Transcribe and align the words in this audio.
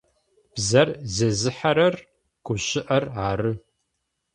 Бзэр 0.53 0.89
зезыхьэрэр 1.15 1.95
гущыӏэр 2.45 3.03
ары. 3.29 3.51